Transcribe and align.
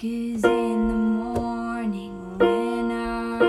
Cause 0.00 0.44
in 0.44 0.86
the 0.86 0.94
morning 0.94 2.38
when 2.38 2.92
I 2.92 3.40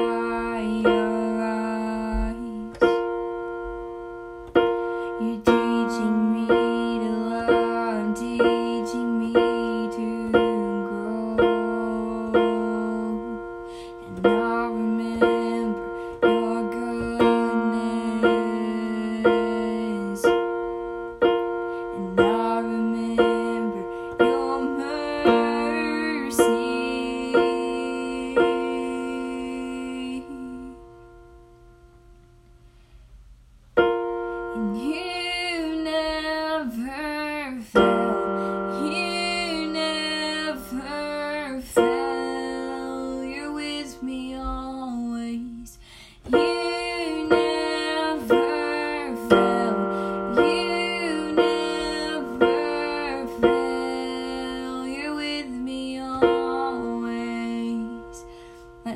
arise. 5.23 5.58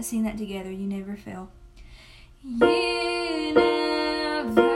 sing 0.03 0.23
that 0.23 0.37
together. 0.37 0.71
You 0.71 0.87
never 0.87 1.15
fail. 1.15 1.49
You 2.43 3.53
never 3.53 4.72